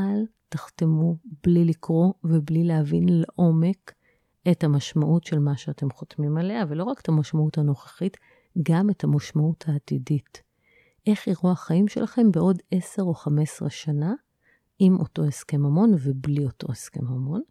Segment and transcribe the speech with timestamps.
[0.00, 1.16] אל תחתמו
[1.46, 3.92] בלי לקרוא ובלי להבין לעומק
[4.50, 8.16] את המשמעות של מה שאתם חותמים עליה, ולא רק את המשמעות הנוכחית,
[8.62, 10.42] גם את המשמעות העתידית.
[11.06, 14.14] איך יראו החיים שלכם בעוד 10 או 15 שנה
[14.78, 17.42] עם אותו הסכם ממון ובלי אותו הסכם ממון.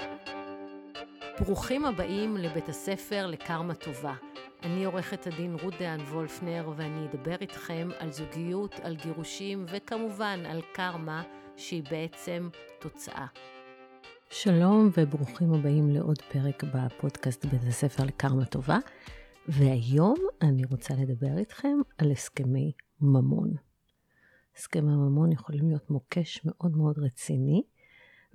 [1.40, 4.14] ברוכים הבאים לבית הספר לקרמה טובה.
[4.64, 10.62] אני עורכת הדין רות דהן וולפנר, ואני אדבר איתכם על זוגיות, על גירושים, וכמובן על
[10.74, 11.24] קרמה,
[11.58, 12.50] שהיא בעצם
[12.80, 13.26] תוצאה.
[14.30, 18.78] שלום וברוכים הבאים לעוד פרק בפודקאסט בית הספר לקרמה טובה,
[19.48, 23.54] והיום אני רוצה לדבר איתכם על הסכמי ממון.
[24.58, 27.64] הסכמי ממון יכולים להיות מוקש מאוד מאוד רציני,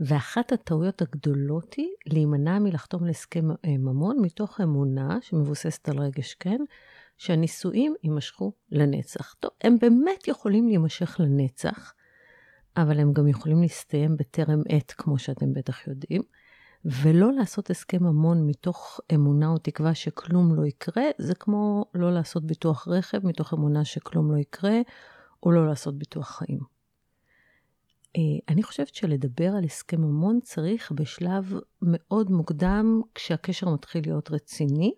[0.01, 6.61] ואחת הטעויות הגדולות היא להימנע מלחתום להסכם אה, ממון מתוך אמונה שמבוססת על רגש כן,
[7.19, 9.35] שהנישואים יימשכו לנצח.
[9.35, 11.95] טוב, הם באמת יכולים להימשך לנצח,
[12.77, 16.23] אבל הם גם יכולים להסתיים בטרם עת, כמו שאתם בטח יודעים.
[16.85, 22.45] ולא לעשות הסכם ממון מתוך אמונה או תקווה שכלום לא יקרה, זה כמו לא לעשות
[22.45, 24.80] ביטוח רכב מתוך אמונה שכלום לא יקרה,
[25.43, 26.61] או לא לעשות ביטוח חיים.
[28.16, 34.93] אה, אני חושבת שלדבר על הסכם ממון צריך בשלב מאוד מוקדם, כשהקשר מתחיל להיות רציני,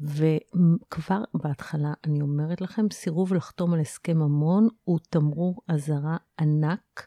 [0.00, 7.06] וכבר בהתחלה אני אומרת לכם, סירוב לחתום על הסכם ממון הוא תמרור אזהרה ענק,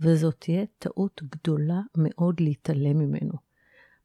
[0.00, 3.32] וזאת תהיה טעות גדולה מאוד להתעלם ממנו.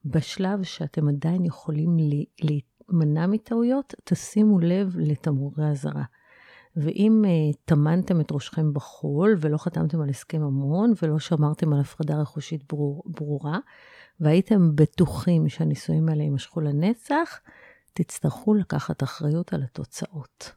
[0.04, 1.96] בשלב שאתם עדיין יכולים
[2.40, 6.04] להימנע מטעויות, תשימו לב לתמרורי אזהרה.
[6.76, 12.20] ואם uh, טמנתם את ראשכם בחול ולא חתמתם על הסכם ממון ולא שמרתם על הפרדה
[12.20, 13.58] רכושית ברור, ברורה,
[14.20, 17.40] והייתם בטוחים שהנישואים האלה יימשכו לנצח,
[17.98, 20.52] תצטרכו לקחת אחריות על התוצאות.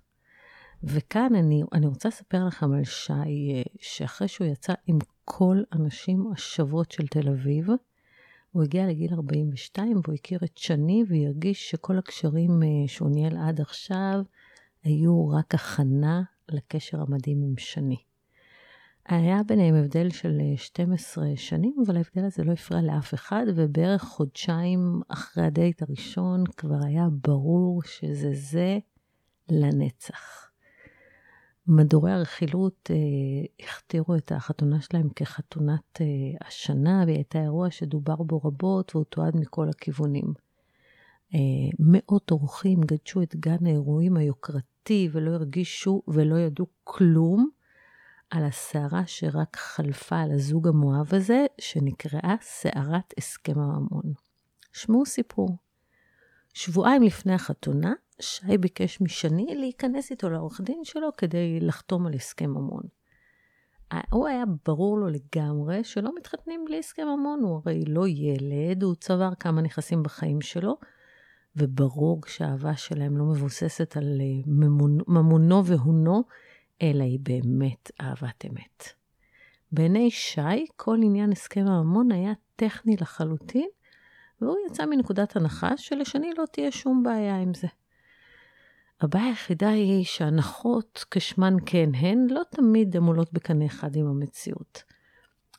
[0.83, 6.31] וכאן אני, אני רוצה לספר לכם על שי, אה, שאחרי שהוא יצא עם כל הנשים
[6.33, 7.67] השוות של תל אביב,
[8.51, 13.61] הוא הגיע לגיל 42 והוא הכיר את שני והרגיש שכל הקשרים אה, שהוא ניהל עד
[13.61, 14.21] עכשיו
[14.83, 18.10] היו רק הכנה לקשר המדהים עם שני.
[19.15, 24.01] היה ביניהם הבדל של 12 אה, שנים, אבל ההבדל הזה לא הפריע לאף אחד, ובערך
[24.01, 28.77] חודשיים אחרי הדייט הראשון כבר היה ברור שזה זה
[29.49, 30.51] לנצח.
[31.67, 36.05] מדורי הרכילות אה, הכתירו את החתונה שלהם כחתונת אה,
[36.47, 40.33] השנה, והיא הייתה אירוע שדובר בו רבות והוא תועד מכל הכיוונים.
[41.35, 41.39] אה,
[41.79, 47.49] מאות אורחים גדשו את גן האירועים היוקרתי ולא הרגישו ולא ידעו כלום
[48.31, 54.13] על הסערה שרק חלפה על הזוג המואב הזה, שנקראה סערת הסכם הממון.
[54.73, 55.57] שמעו סיפור.
[56.53, 62.49] שבועיים לפני החתונה, שי ביקש משני להיכנס איתו לעורך דין שלו כדי לחתום על הסכם
[62.49, 62.83] ממון.
[64.09, 68.95] הוא היה ברור לו לגמרי שלא מתחתנים בלי הסכם ממון, הוא הרי לא ילד, הוא
[68.95, 70.77] צבר כמה נכסים בחיים שלו,
[71.55, 74.51] וברור שהאהבה שלהם לא מבוססת על אה,
[75.07, 76.23] ממונו והונו,
[76.81, 78.83] אלא היא באמת אהבת אמת.
[79.71, 83.67] בעיני שי, כל עניין הסכם הממון היה טכני לחלוטין,
[84.41, 87.67] והוא יצא מנקודת הנחה שלשני לא תהיה שום בעיה עם זה.
[89.01, 94.83] הבעיה היחידה היא שהנחות כשמן כן הן לא תמיד הן עולות בקנה אחד עם המציאות.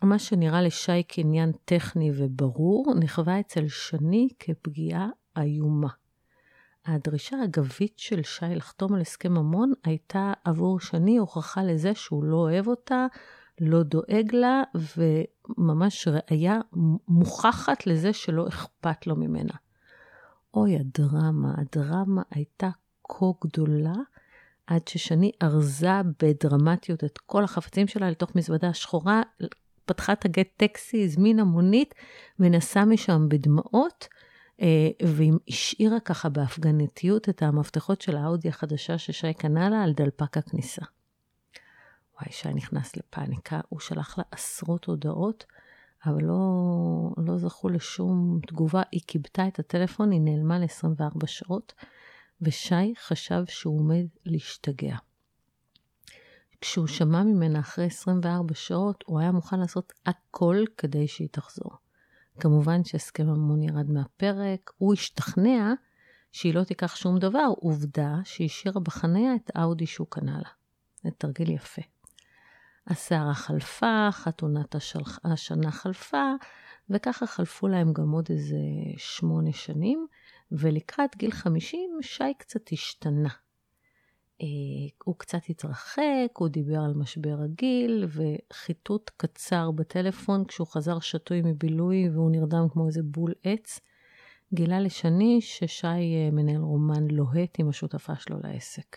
[0.03, 5.09] מה שנראה לשי כעניין טכני וברור, נחווה אצל שני כפגיעה
[5.39, 5.89] איומה.
[6.87, 12.37] הדרישה האגבית של שי לחתום על הסכם ממון הייתה עבור שני הוכחה לזה שהוא לא
[12.37, 13.06] אוהב אותה,
[13.60, 14.62] לא דואג לה,
[14.97, 16.60] וממש ראייה
[17.09, 19.54] מוכחת לזה שלא אכפת לו ממנה.
[20.54, 22.71] אוי, הדרמה, הדרמה הייתה
[23.09, 23.94] כה גדולה,
[24.66, 29.22] עד ששני ארזה בדרמטיות את כל החפצים שלה לתוך מזוודה שחורה,
[29.87, 31.94] פתחה את הגט טקסי, הזמינה מונית,
[32.38, 34.09] ונסעה משם בדמעות,
[35.06, 40.83] והיא השאירה ככה בהפגנתיות את המפתחות של האאודי החדשה ששי קנה לה על דלפק הכניסה.
[42.15, 45.45] וואי, שי נכנס לפאניקה, הוא שלח לה עשרות הודעות,
[46.07, 46.41] אבל לא,
[47.16, 48.83] לא זכו לשום תגובה.
[48.92, 51.72] היא קיבתה את הטלפון, היא נעלמה ל-24 שעות,
[52.41, 54.97] ושי חשב שהוא עומד להשתגע.
[56.60, 61.72] כשהוא שמע ממנה אחרי 24 שעות, הוא היה מוכן לעשות הכל כדי שהיא תחזור.
[62.41, 65.73] כמובן שהסכם המון ירד מהפרק, הוא השתכנע
[66.33, 70.49] שהיא לא תיקח שום דבר, עובדה שהיא השאירה בחניה את האודי שהוא קנה לה.
[71.03, 71.83] זה תרגיל יפה.
[72.87, 75.19] הסערה חלפה, חתונת השלח...
[75.25, 76.33] השנה חלפה,
[76.91, 78.57] וככה חלפו להם גם עוד איזה
[78.97, 80.07] שמונה שנים,
[80.53, 83.29] ולקראת גיל 50 שי קצת השתנה.
[85.04, 92.09] הוא קצת התרחק, הוא דיבר על משבר הגיל, וחיטוט קצר בטלפון כשהוא חזר שתוי מבילוי
[92.09, 93.80] והוא נרדם כמו איזה בול עץ.
[94.54, 98.97] גילה לשני ששי אה, מנהל רומן לוהט עם השותפה שלו לעסק.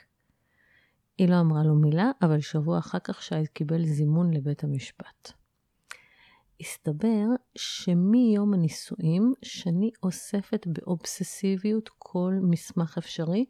[1.17, 5.31] היא לא אמרה לו מילה, אבל שבוע אחר כך שי קיבל זימון לבית המשפט.
[6.61, 7.25] הסתבר
[7.57, 13.45] שמיום הנישואים, שני אוספת באובססיביות כל מסמך אפשרי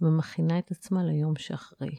[0.00, 1.96] ומכינה את עצמה ליום שאחרי.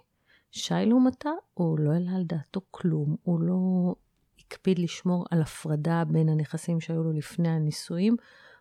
[0.51, 3.95] שי לעומתה, הוא לא העלה על דעתו כלום, הוא לא
[4.39, 8.15] הקפיד לשמור על הפרדה בין הנכסים שהיו לו לפני הנישואים,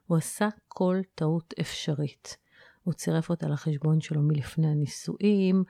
[0.07, 2.37] הוא עשה כל טעות אפשרית.
[2.85, 5.65] הוא צירף אותה לחשבון שלו מלפני הנישואים,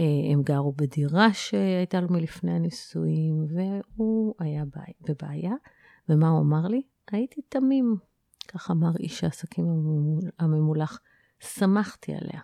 [0.00, 4.64] אה, הם גרו בדירה שהייתה לו מלפני הנישואים, והוא היה
[5.00, 5.52] בבעיה.
[6.08, 6.82] ומה הוא אמר לי?
[7.10, 7.96] הייתי תמים.
[8.48, 9.66] כך אמר איש העסקים
[10.38, 11.00] הממולח.
[11.40, 12.40] שמחתי עליה.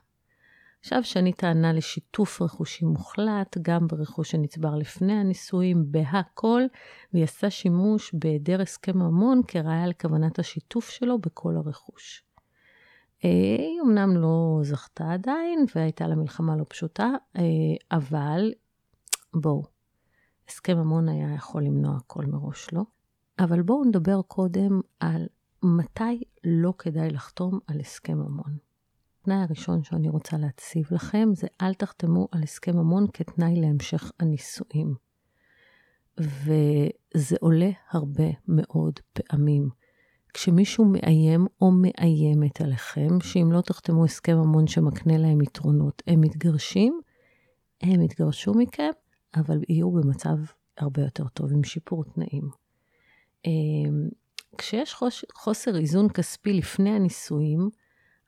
[0.84, 6.62] עכשיו שני טענה לשיתוף רכושי מוחלט, גם ברכוש שנצבר לפני הנישואים, בהכל,
[7.12, 12.24] והיא עשה שימוש בהיעדר הסכם ממון כראיה לכוונת השיתוף שלו בכל הרכוש.
[13.24, 13.28] אה,
[13.58, 17.42] היא אמנם לא זכתה עדיין, והייתה לה מלחמה לא פשוטה, אה,
[17.92, 18.52] אבל
[19.34, 19.62] בואו,
[20.48, 22.82] הסכם ממון היה יכול למנוע הכל מראש, לא?
[23.38, 25.26] אבל בואו נדבר קודם על
[25.62, 28.63] מתי לא כדאי לחתום על הסכם ממון.
[29.24, 34.94] התנאי הראשון שאני רוצה להציב לכם זה אל תחתמו על הסכם ממון כתנאי להמשך הנישואים.
[36.18, 39.68] וזה עולה הרבה מאוד פעמים.
[40.34, 47.00] כשמישהו מאיים או מאיימת עליכם, שאם לא תחתמו הסכם ממון שמקנה להם יתרונות, הם מתגרשים,
[47.82, 48.90] הם יתגרשו מכם,
[49.34, 50.36] אבל יהיו במצב
[50.78, 52.48] הרבה יותר טוב, עם שיפור תנאים.
[53.44, 54.08] אמ,
[54.58, 54.96] כשיש
[55.34, 57.70] חוסר איזון כספי לפני הנישואים,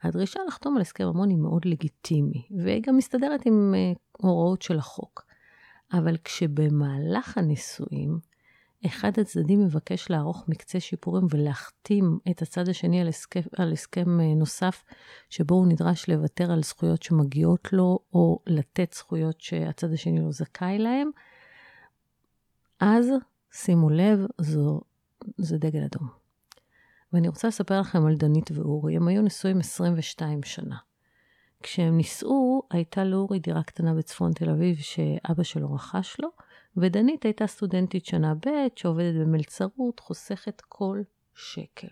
[0.07, 4.79] הדרישה לחתום על הסכם ממון היא מאוד לגיטימי, והיא גם מסתדרת עם uh, הוראות של
[4.79, 5.27] החוק.
[5.93, 8.19] אבל כשבמהלך הנישואים,
[8.87, 14.39] אחד הצדדים מבקש לערוך מקצה שיפורים ולהחתים את הצד השני על הסכם, על הסכם uh,
[14.39, 14.85] נוסף,
[15.31, 20.79] שבו הוא נדרש לוותר על זכויות שמגיעות לו, או לתת זכויות שהצד השני לא זכאי
[20.79, 21.11] להם,
[22.81, 23.07] אז
[23.53, 24.81] שימו לב, זו,
[25.39, 26.26] זה דגל אדום.
[27.17, 28.97] ואני רוצה לספר לכם על דנית ואורי.
[28.97, 30.77] הם היו נשואים 22 שנה.
[31.63, 36.29] כשהם נישאו, הייתה לאורי דירה קטנה בצפון תל אביב שאבא שלו רכש לו,
[36.77, 41.03] ודנית הייתה סטודנטית שנה ב' שעובדת במלצרות, חוסכת כל
[41.35, 41.89] שקל.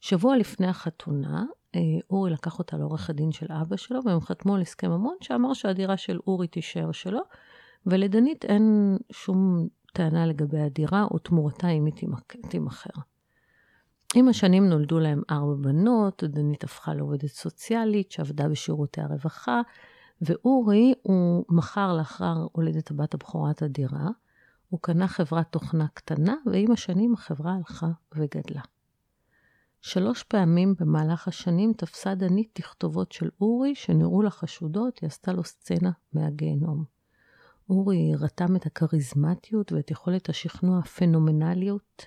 [0.00, 1.44] שבוע לפני החתונה,
[1.74, 5.52] אה, אורי לקח אותה לעורך הדין של אבא שלו, והם חתמו על הסכם ממון שאמר
[5.52, 7.20] שהדירה של אורי תישאר שלו,
[7.86, 11.94] ולדנית אין שום טענה לגבי הדירה או תמורתה אם היא
[12.48, 13.00] תימכר.
[14.14, 19.60] עם השנים נולדו להם ארבע בנות, דנית הפכה לעובדת סוציאלית שעבדה בשירותי הרווחה,
[20.22, 24.08] ואורי, הוא מכר לאחר הולדת הבת הבכורה את הדירה,
[24.68, 28.62] הוא קנה חברת תוכנה קטנה, ועם השנים החברה הלכה וגדלה.
[29.80, 35.44] שלוש פעמים במהלך השנים תפסה דנית תכתובות של אורי שנראו לה חשודות, היא עשתה לו
[35.44, 36.84] סצנה מהגיהנום.
[37.70, 42.06] אורי רתם את הכריזמטיות ואת יכולת השכנוע הפנומנליות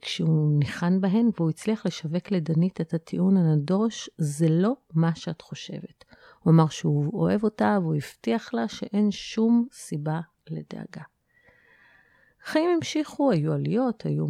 [0.00, 6.04] כשהוא ניחן בהן, והוא הצליח לשווק לדנית את הטיעון הנדוש, זה לא מה שאת חושבת.
[6.40, 10.20] הוא אמר שהוא אוהב אותה, והוא הבטיח לה שאין שום סיבה
[10.50, 11.02] לדאגה.
[12.44, 14.26] החיים המשיכו, היו עליות, היו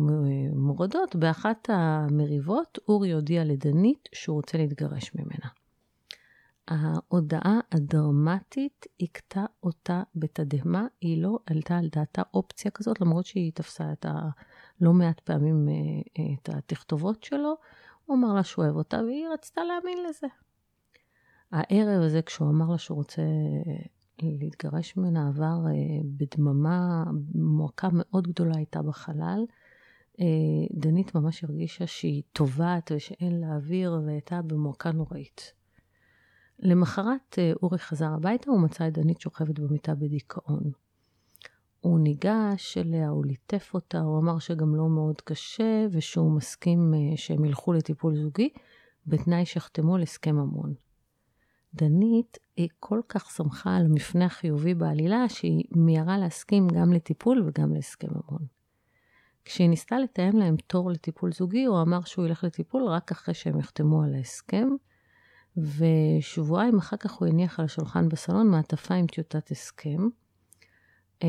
[0.55, 1.17] מורדות.
[1.17, 5.48] באחת המריבות, אורי הודיע לדנית שהוא רוצה להתגרש ממנה.
[6.69, 13.93] ההודעה הדרמטית הכתה אותה בתדהמה, היא לא עלתה על דעתה אופציה כזאת, למרות שהיא תפסה
[13.93, 14.29] את ה...
[14.82, 15.74] לא מעט פעמים אה,
[16.19, 17.55] אה, את התכתובות שלו,
[18.05, 20.27] הוא אמר לה שהוא אוהב אותה, והיא רצתה להאמין לזה.
[21.53, 23.84] הערב הזה, כשהוא אמר לה שהוא רוצה אה,
[24.22, 25.58] להתגרש ממנה, עבר
[26.05, 29.44] בדממה, מועקה מאוד גדולה הייתה בחלל.
[30.72, 35.53] דנית ממש הרגישה שהיא טובעת ושאין לה אוויר, והייתה במועקה נוראית.
[36.58, 40.70] למחרת אורי חזר הביתה, הוא מצא את דנית שוכבת במיטה בדיכאון.
[41.82, 47.17] הוא ניגש אליה, הוא ליטף אותה, הוא אמר שגם לא מאוד קשה, ושהוא מסכים אה,
[47.17, 48.48] שהם ילכו לטיפול זוגי,
[49.06, 50.74] בתנאי שיחתמו על הסכם ממון.
[51.74, 57.74] דנית, היא כל כך שמחה על המפנה החיובי בעלילה, שהיא מיהרה להסכים גם לטיפול וגם
[57.74, 58.46] להסכם ממון.
[59.44, 63.58] כשהיא ניסתה לתאם להם תור לטיפול זוגי, הוא אמר שהוא ילך לטיפול רק אחרי שהם
[63.58, 64.69] יחתמו על ההסכם,
[65.56, 70.08] ושבועיים אחר כך הוא הניח על השולחן בסלון מעטפה עם טיוטת הסכם.
[71.22, 71.24] Uh,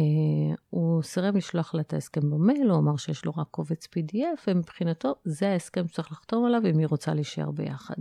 [0.69, 5.15] הוא סירב לשלוח לה את ההסכם במייל, הוא אמר שיש לו רק קובץ PDF, ומבחינתו
[5.25, 7.95] זה ההסכם שצריך לחתום עליו אם היא רוצה להישאר ביחד.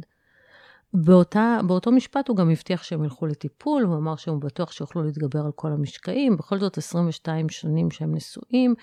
[0.94, 5.40] באותה, באותו משפט הוא גם הבטיח שהם ילכו לטיפול, הוא אמר שהוא בטוח שיוכלו להתגבר
[5.44, 8.74] על כל המשקעים, בכל זאת 22 שנים שהם נשואים,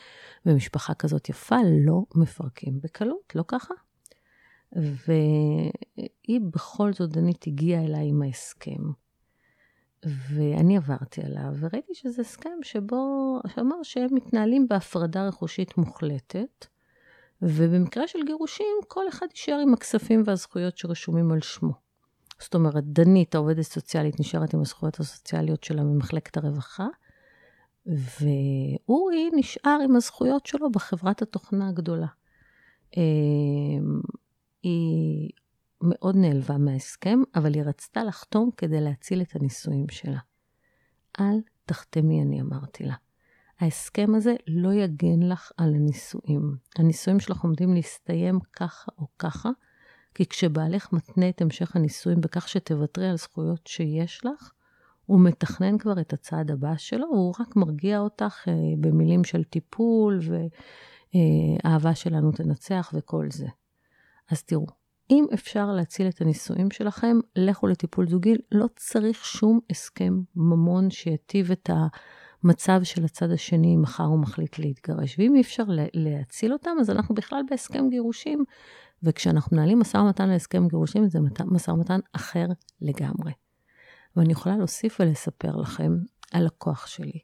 [0.45, 3.73] ומשפחה כזאת יפה לא מפרקים בקלות, לא ככה?
[4.75, 8.81] והיא בכל זאת, דנית הגיעה אליי עם ההסכם.
[10.05, 16.65] ואני עברתי עליו, וראיתי שזה הסכם שבו, שאמר שהם מתנהלים בהפרדה רכושית מוחלטת,
[17.41, 21.73] ובמקרה של גירושים, כל אחד יישאר עם הכספים והזכויות שרשומים על שמו.
[22.39, 26.87] זאת אומרת, דנית, העובדת סוציאלית, נשארת עם הזכויות הסוציאליות שלה ממחלקת הרווחה,
[27.85, 32.07] ואורי נשאר עם הזכויות שלו בחברת התוכנה הגדולה.
[32.97, 34.01] אמ,
[34.63, 35.29] היא
[35.81, 40.19] מאוד נעלבה מההסכם, אבל היא רצתה לחתום כדי להציל את הנישואים שלה.
[41.19, 42.95] אל תחתמי, אני אמרתי לה.
[43.59, 46.55] ההסכם הזה לא יגן לך על הנישואים.
[46.77, 49.49] הנישואים שלך עומדים להסתיים ככה או ככה,
[50.15, 54.51] כי כשבעלך מתנה את המשך הנישואים בכך שתוותרי על זכויות שיש לך,
[55.05, 60.19] הוא מתכנן כבר את הצעד הבא שלו, הוא רק מרגיע אותך אה, במילים של טיפול
[61.13, 63.47] ואהבה שלנו תנצח וכל זה.
[64.31, 64.65] אז תראו,
[65.11, 71.51] אם אפשר להציל את הנישואים שלכם, לכו לטיפול זוגי, לא צריך שום הסכם ממון שיטיב
[71.51, 71.69] את
[72.43, 75.19] המצב של הצד השני אם מחר הוא מחליט להתגרש.
[75.19, 75.63] ואם אי אפשר
[75.93, 78.43] להציל אותם, אז אנחנו בכלל בהסכם גירושים,
[79.03, 82.45] וכשאנחנו מנהלים משא ומתן להסכם גירושים, זה משא ומתן אחר
[82.81, 83.31] לגמרי.
[84.15, 85.97] ואני יכולה להוסיף ולספר לכם
[86.31, 87.19] על לקוח שלי,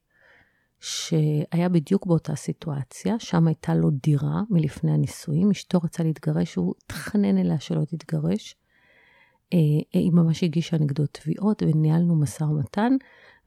[0.86, 7.38] שהיה בדיוק באותה סיטואציה, שם הייתה לו דירה מלפני הנישואים, אשתו רצה להתגרש, הוא התחנן
[7.38, 8.56] אליה שלא תתגרש.
[9.54, 9.60] אה,
[9.94, 12.94] היא ממש הגישה נגדו תביעות וניהלנו משא ומתן,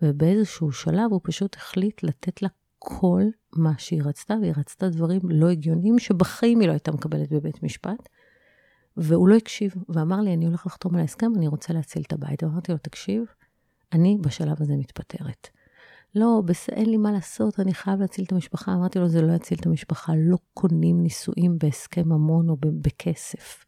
[0.02, 3.22] ובאיזשהו שלב הוא פשוט החליט לתת לה כל
[3.56, 8.08] מה שהיא רצתה, והיא רצתה דברים לא הגיוניים שבחיים היא לא הייתה מקבלת בבית משפט.
[8.96, 12.44] והוא לא הקשיב, ואמר לי, אני הולך לחתום על ההסכם, אני רוצה להציל את הבית.
[12.44, 13.24] אמרתי לו, תקשיב,
[13.92, 15.57] אני בשלב הזה מתפטרת.
[16.14, 16.68] לא, בס...
[16.68, 18.74] אין לי מה לעשות, אני חייב להציל את המשפחה.
[18.74, 23.64] אמרתי לו, זה לא יציל את המשפחה, לא קונים נישואים בהסכם ממון או בכסף.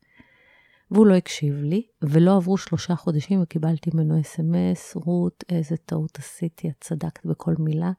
[0.91, 6.69] והוא לא הקשיב לי, ולא עברו שלושה חודשים וקיבלתי ממנו אס.אם.אס, רות, איזה טעות עשיתי,
[6.69, 7.93] את צדקת בכל מילה.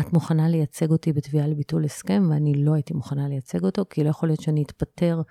[0.00, 4.08] את מוכנה לייצג אותי בתביעה לביטול הסכם, ואני לא הייתי מוכנה לייצג אותו, כי לא
[4.08, 5.22] יכול להיות שאני אתפטר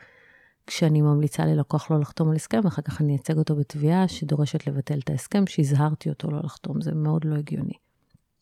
[0.67, 4.99] כשאני ממליצה ללקוח לא לחתום על הסכם, ואחר כך אני אייצג אותו בתביעה שדורשת לבטל
[4.99, 7.90] את ההסכם, שהזהרתי אותו לא לחתום, זה מאוד לא הגיוני.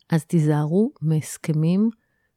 [0.09, 1.89] אז תיזהרו מהסכמים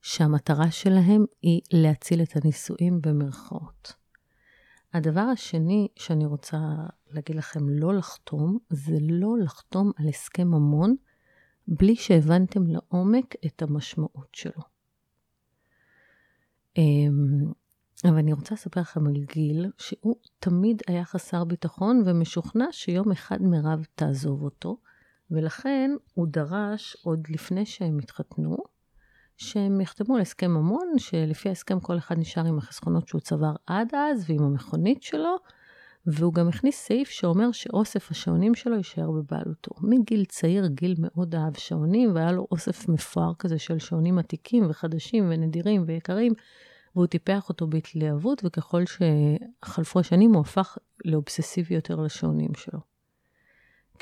[0.02, 3.93] שהמטרה שלהם היא להציל את הנישואים במרכאות.
[4.95, 6.59] הדבר השני שאני רוצה
[7.11, 10.97] להגיד לכם לא לחתום, זה לא לחתום על הסכם ממון
[11.69, 14.62] בלי שהבנתם לעומק את המשמעות שלו.
[16.76, 17.52] אמ,
[18.05, 23.43] אבל אני רוצה לספר לכם על גיל, שהוא תמיד היה חסר ביטחון ומשוכנע שיום אחד
[23.43, 24.76] מירב תעזוב אותו,
[25.33, 28.57] ולכן הוא דרש, עוד לפני שהם התחתנו,
[29.37, 33.95] שהם יחתמו על הסכם ממון, שלפי ההסכם כל אחד נשאר עם החסכונות שהוא צבר עד
[33.95, 35.37] אז ועם המכונית שלו,
[36.07, 39.71] והוא גם הכניס סעיף שאומר שאוסף השעונים שלו יישאר בבעלותו.
[39.81, 45.25] מגיל צעיר, גיל מאוד אהב שעונים, והיה לו אוסף מפואר כזה של שעונים עתיקים וחדשים
[45.31, 46.33] ונדירים ויקרים,
[46.95, 52.91] והוא טיפח אותו בהתלהבות, וככל שחלפו השנים הוא הפך לאובססיבי יותר לשעונים שלו.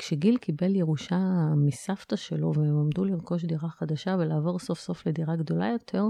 [0.01, 1.19] כשגיל קיבל ירושה
[1.55, 6.03] מסבתא שלו והם עמדו לרכוש דירה חדשה ולעבור סוף סוף לדירה גדולה יותר,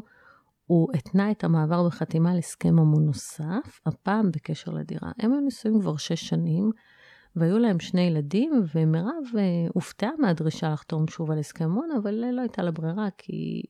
[0.66, 5.12] הוא התנה את המעבר בחתימה על הסכם ממון נוסף, הפעם בקשר לדירה.
[5.20, 6.72] הם היו נשואים כבר שש שנים,
[7.36, 9.42] והיו להם שני ילדים, ומירב אה,
[9.74, 13.62] הופתעה מהדרישה לחתום שוב על הסכם ממון, אבל לא הייתה לה ברירה, כי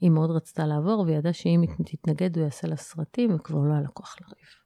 [0.00, 3.72] היא מאוד רצתה לעבור, והיא ידעה שאם היא תתנגד הוא יעשה לה סרטים, וכבר לא
[3.72, 4.57] היה לה כוח לריב.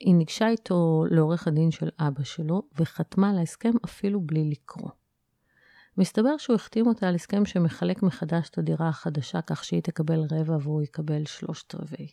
[0.00, 4.90] היא ניגשה איתו לעורך הדין של אבא שלו, וחתמה על ההסכם אפילו בלי לקרוא.
[5.98, 10.56] מסתבר שהוא החתים אותה על הסכם שמחלק מחדש את הדירה החדשה, כך שהיא תקבל רבע
[10.60, 12.08] והוא יקבל שלושת רבעי.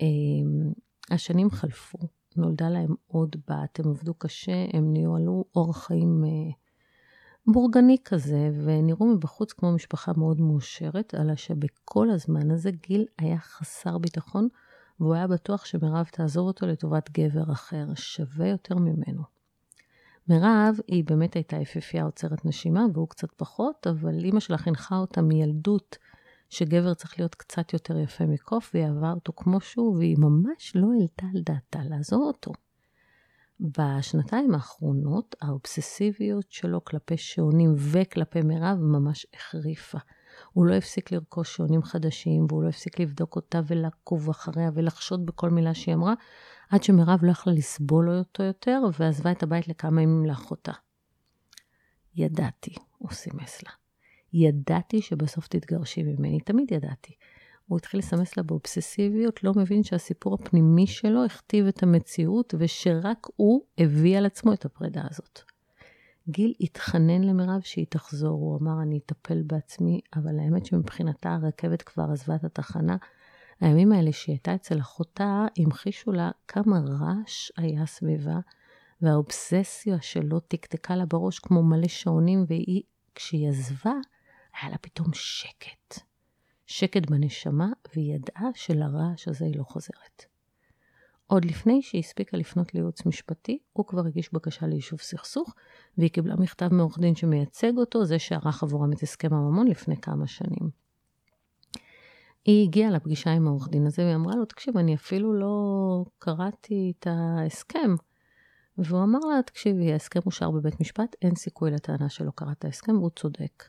[0.00, 0.72] אמ,
[1.10, 1.98] השנים חלפו,
[2.36, 6.52] נולדה להם עוד בת, הם עבדו קשה, הם ניהלו אורח חיים אה,
[7.46, 13.98] בורגני כזה, ונראו מבחוץ כמו משפחה מאוד מאושרת, אלא שבכל הזמן הזה גיל היה חסר
[13.98, 14.48] ביטחון,
[15.00, 19.22] והוא היה בטוח שמירב תעזוב אותו לטובת גבר אחר, שווה יותר ממנו.
[20.28, 25.22] מירב היא באמת הייתה יפיפייה עוצרת נשימה, והוא קצת פחות, אבל אימא שלה חינכה אותה
[25.22, 25.98] מילדות
[26.50, 30.86] שגבר צריך להיות קצת יותר יפה מקוף, והיא אהבה אותו כמו שהוא, והיא ממש לא
[30.92, 32.52] העלתה על דעתה לעזוב אותו.
[33.60, 39.98] בשנתיים האחרונות האובססיביות שלו כלפי שעונים וכלפי מירב ממש החריפה.
[40.54, 45.50] הוא לא הפסיק לרכוש שעונים חדשים, והוא לא הפסיק לבדוק אותה ולעקוב אחריה ולחשוד בכל
[45.50, 46.14] מילה שהיא אמרה,
[46.70, 50.72] עד שמירב לא יכלה לסבול אותו יותר, ועזבה את הבית לכמה ימים לאחותה.
[52.14, 53.70] ידעתי, הוא סימס לה.
[54.32, 57.12] ידעתי שבסוף תתגרשי ממני, תמיד ידעתי.
[57.66, 63.62] הוא התחיל לסמס לה באובססיביות, לא מבין שהסיפור הפנימי שלו הכתיב את המציאות, ושרק הוא
[63.78, 65.53] הביא על עצמו את הפרידה הזאת.
[66.28, 72.04] גיל התחנן למירב שהיא תחזור, הוא אמר, אני אטפל בעצמי, אבל האמת שמבחינתה הרכבת כבר
[72.12, 72.96] עזבה את התחנה.
[73.60, 78.38] הימים האלה שהיא הייתה אצל אחותה, המחישו לה כמה רעש היה סביבה,
[79.02, 82.82] והאובססיה שלו תקתקה לה בראש כמו מלא שעונים, והיא,
[83.14, 83.94] כשהיא עזבה,
[84.60, 86.00] היה לה פתאום שקט.
[86.66, 90.33] שקט בנשמה, והיא ידעה שלרעש הזה היא לא חוזרת.
[91.26, 95.54] עוד לפני שהיא הספיקה לפנות לייעוץ משפטי, הוא כבר הגיש בקשה ליישוב סכסוך,
[95.98, 100.26] והיא קיבלה מכתב מעורך דין שמייצג אותו, זה שערך עבורם את הסכם הממון לפני כמה
[100.26, 100.70] שנים.
[102.44, 106.92] היא הגיעה לפגישה עם העורך דין הזה, והיא אמרה לו, תקשיב, אני אפילו לא קראתי
[106.98, 107.94] את ההסכם.
[108.78, 112.98] והוא אמר לה, תקשיבי, ההסכם אושר בבית משפט, אין סיכוי לטענה שלא קראת את ההסכם,
[112.98, 113.64] והוא צודק.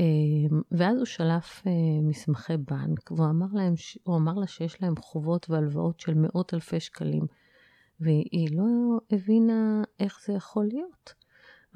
[0.00, 4.96] אמ, ואז הוא שלף אה, מסמכי בנק, והוא אמר, להם, הוא אמר לה שיש להם
[4.96, 7.26] חובות והלוואות של מאות אלפי שקלים,
[8.00, 11.14] והיא לא הבינה איך זה יכול להיות.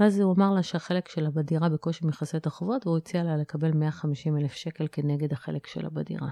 [0.01, 3.73] ואז הוא אמר לה שהחלק שלה בדירה בקושי מכסה את החובות, והוא הציע לה לקבל
[3.73, 6.31] 150 אלף שקל כנגד החלק שלה בדירה.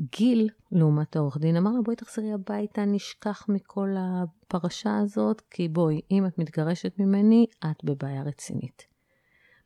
[0.00, 6.00] גיל, לעומת העורך דין, אמר לה, בואי תחזרי הביתה, נשכח מכל הפרשה הזאת, כי בואי,
[6.10, 8.93] אם את מתגרשת ממני, את בבעיה רצינית.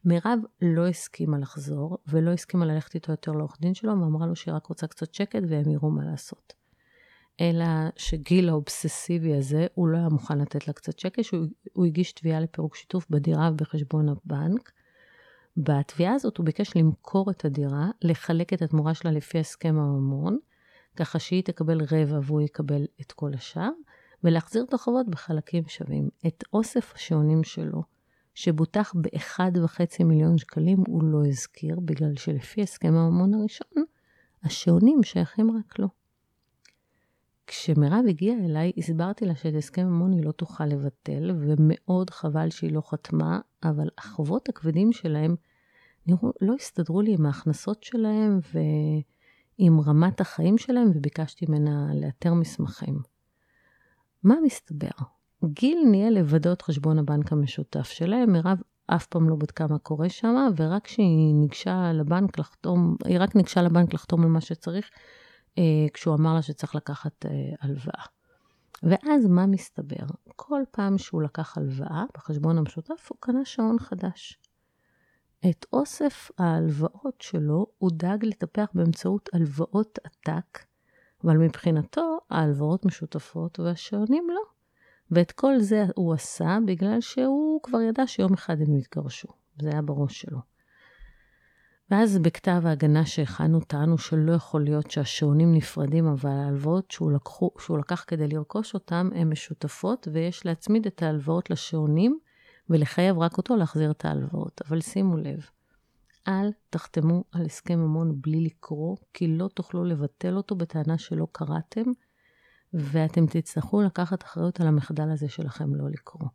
[0.04, 4.54] מירב לא הסכימה לחזור, ולא הסכימה ללכת איתו יותר לעורך דין שלו, ואמרה לו שהיא
[4.54, 6.52] רק רוצה קצת שקט והם יראו מה לעשות.
[7.40, 7.64] אלא
[7.96, 12.76] שגיל האובססיבי הזה, הוא לא היה מוכן לתת לה קצת שקט, שהוא הגיש תביעה לפירוק
[12.76, 14.72] שיתוף בדירה ובחשבון הבנק.
[15.56, 20.38] בתביעה הזאת הוא ביקש למכור את הדירה, לחלק את התמורה שלה לפי הסכם הממון,
[20.96, 23.70] ככה שהיא תקבל רבע והוא יקבל את כל השאר,
[24.24, 26.08] ולהחזיר את החובות בחלקים שווים.
[26.26, 27.82] את אוסף השעונים שלו,
[28.38, 33.84] שבוטח ב-1.5 מיליון שקלים, הוא לא הזכיר, בגלל שלפי הסכם הממון הראשון,
[34.42, 35.88] השעונים שייכים רק לו.
[37.46, 42.72] כשמירב הגיעה אליי, הסברתי לה שאת הסכם הממון היא לא תוכל לבטל, ומאוד חבל שהיא
[42.72, 45.36] לא חתמה, אבל החובות הכבדים שלהם
[46.40, 48.38] לא הסתדרו לי עם ההכנסות שלהם
[49.58, 52.98] ועם רמת החיים שלהם, וביקשתי ממנה לאתר מסמכים.
[54.22, 55.17] מה מסתבר?
[55.44, 60.08] גיל ניהל לבדו את חשבון הבנק המשותף שלהם, מירב אף פעם לא בדקה מה קורה
[60.08, 64.90] שם, ורק כשהיא ניגשה לבנק לחתום, היא רק ניגשה לבנק לחתום על מה שצריך,
[65.58, 65.62] אה,
[65.94, 68.04] כשהוא אמר לה שצריך לקחת אה, הלוואה.
[68.82, 70.06] ואז מה מסתבר?
[70.36, 74.38] כל פעם שהוא לקח הלוואה בחשבון המשותף, הוא קנה שעון חדש.
[75.50, 80.64] את אוסף ההלוואות שלו הוא דאג לטפח באמצעות הלוואות עתק,
[81.24, 84.57] אבל מבחינתו ההלוואות משותפות והשעונים לא.
[85.10, 89.28] ואת כל זה הוא עשה בגלל שהוא כבר ידע שיום אחד הם יתגרשו.
[89.60, 90.38] זה היה בראש שלו.
[91.90, 97.78] ואז בכתב ההגנה שהכנו טענו שלא יכול להיות שהשעונים נפרדים, אבל ההלוואות שהוא, לקחו, שהוא
[97.78, 102.18] לקח כדי לרכוש אותם הן משותפות, ויש להצמיד את ההלוואות לשעונים
[102.70, 104.60] ולחייב רק אותו להחזיר את ההלוואות.
[104.68, 105.46] אבל שימו לב,
[106.28, 111.92] אל תחתמו על הסכם ממון בלי לקרוא, כי לא תוכלו לבטל אותו בטענה שלא קראתם,
[112.72, 116.28] ואתם תצטרכו לקחת אחריות על המחדל הזה שלכם לא לקרוא.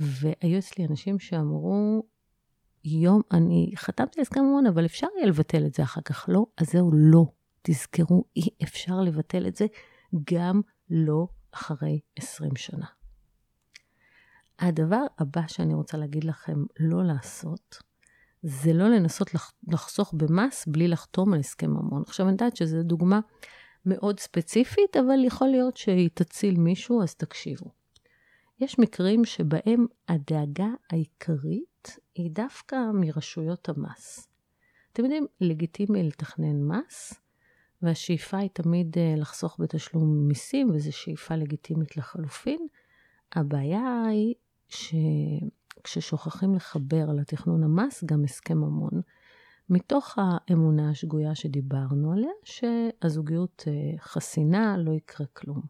[0.00, 2.02] והיו אצלי אנשים שאמרו,
[2.84, 6.46] יום, אני חתמתי הסכם ממון, אבל אפשר יהיה לבטל את זה אחר כך, לא?
[6.56, 7.24] אז זהו, לא.
[7.62, 9.66] תזכרו, אי אפשר לבטל את זה,
[10.32, 12.86] גם לא אחרי 20 שנה.
[14.58, 17.82] הדבר הבא שאני רוצה להגיד לכם לא לעשות,
[18.42, 19.30] זה לא לנסות
[19.68, 22.02] לחסוך במס בלי לחתום על הסכם ממון.
[22.06, 23.20] עכשיו, אני יודעת שזו דוגמה
[23.86, 27.70] מאוד ספציפית, אבל יכול להיות שהיא תציל מישהו, אז תקשיבו.
[28.60, 34.28] יש מקרים שבהם הדאגה העיקרית היא דווקא מרשויות המס.
[34.92, 37.14] אתם יודעים, לגיטימי לתכנן מס,
[37.82, 42.66] והשאיפה היא תמיד אה, לחסוך בתשלום מיסים, וזו שאיפה לגיטימית לחלופין.
[43.32, 44.34] הבעיה היא
[44.68, 49.00] שכששוכחים לחבר לתכנון המס גם הסכם ממון,
[49.68, 55.60] מתוך האמונה השגויה שדיברנו עליה, שהזוגיות אה, חסינה, לא יקרה כלום.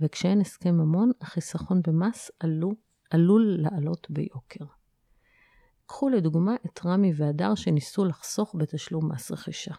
[0.00, 2.74] וכשאין הסכם ממון, החיסכון במס עלול,
[3.10, 4.64] עלול לעלות ביוקר.
[5.86, 9.74] קחו לדוגמה את רמי והדר שניסו לחסוך בתשלום מס רכישה.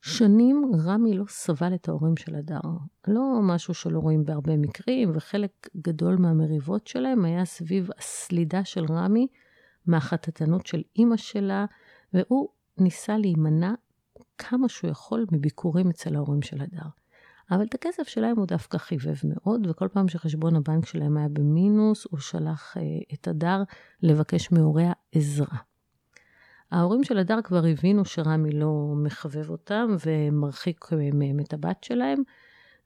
[0.00, 2.60] שנים רמי לא סבל את ההורים של הדר.
[3.08, 9.26] לא משהו שלא רואים בהרבה מקרים, וחלק גדול מהמריבות שלהם היה סביב הסלידה של רמי
[9.86, 11.66] מהחטטנות של אימא שלה,
[12.14, 13.74] והוא ניסה להימנע
[14.38, 16.88] כמה שהוא יכול מביקורים אצל ההורים של הדר.
[17.50, 22.06] אבל את הכסף שלהם הוא דווקא חיבב מאוד, וכל פעם שחשבון הבנק שלהם היה במינוס,
[22.10, 22.82] הוא שלח אה,
[23.14, 23.62] את הדר
[24.02, 25.56] לבקש מהוריה עזרה.
[26.70, 32.22] ההורים של הדר כבר הבינו שרמי לא מחבב אותם ומרחיק מהם את הבת שלהם,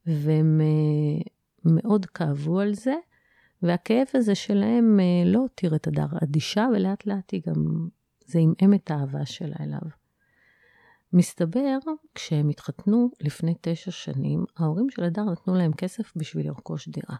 [0.06, 1.22] והם אה,
[1.64, 2.94] מאוד כאבו על זה,
[3.62, 7.88] והכאב הזה שלהם אה, לא הותיר את הדר אדישה, ולאט לאט היא גם,
[8.26, 9.80] זה עמעם את האהבה שלה אליו.
[11.12, 11.78] מסתבר,
[12.14, 17.16] כשהם התחתנו לפני תשע שנים, ההורים של הדר נתנו להם כסף בשביל לרכוש דירה.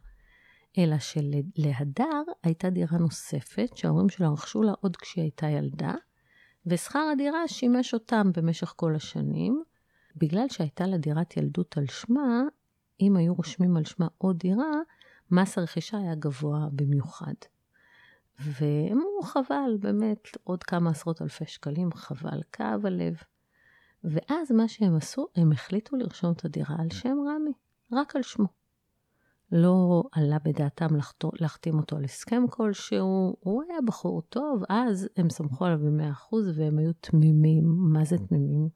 [0.78, 5.94] אלא שלהדר הייתה דירה נוספת, שההורים שלה רכשו לה עוד כשהיא הייתה ילדה,
[6.66, 9.62] ושכר הדירה שימש אותם במשך כל השנים.
[10.16, 12.42] בגלל שהייתה לה דירת ילדות על שמה,
[13.00, 14.80] אם היו רושמים על שמה עוד דירה,
[15.30, 17.34] מס הרכישה היה גבוה במיוחד.
[18.38, 23.16] והם אמרו, חבל, באמת, עוד כמה עשרות אלפי שקלים, חבל, כאב הלב.
[24.04, 27.52] ואז מה שהם עשו, הם החליטו לרשום את הדירה על שם רמי,
[27.92, 28.46] רק על שמו.
[29.52, 30.86] לא עלה בדעתם
[31.40, 36.78] להחתים אותו על הסכם כלשהו, הוא היה בחור טוב, אז הם סמכו עליו ב-100% והם
[36.78, 38.68] היו תמימים, מה זה תמימים?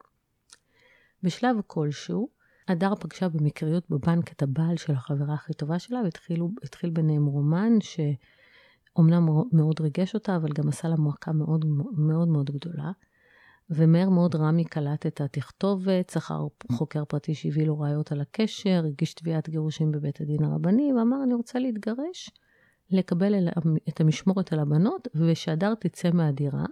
[1.23, 2.29] בשלב כלשהו,
[2.69, 6.01] הדר פגשה במקריות בבנק את הבעל של החברה הכי טובה שלה,
[6.63, 7.81] והתחיל ביניהם רומן
[8.97, 11.65] שאומנם מאוד ריגש אותה, אבל גם עשה לה מועקה מאוד
[11.97, 12.91] מאוד מאוד גדולה.
[13.71, 19.15] ומהר מאוד רמי קלט את התכתובת, שכר חוקר פרטי שהביא לו ראיות על הקשר, הגיש
[19.15, 22.31] תביעת גירושים בבית הדין הרבני, ואמר, אני רוצה להתגרש,
[22.91, 23.49] לקבל
[23.89, 26.65] את המשמורת על הבנות, ושהדר תצא מהדירה.